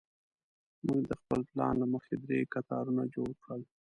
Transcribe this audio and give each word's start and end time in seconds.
موږ 0.85 1.01
د 1.09 1.13
خپل 1.21 1.41
پلان 1.51 1.73
له 1.81 1.87
مخې 1.93 2.13
درې 2.23 2.39
کتارونه 2.53 3.03
جوړ 3.15 3.29
کړل. 3.43 3.61